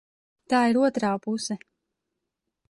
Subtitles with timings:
[0.53, 1.59] Tā ir otrā puse.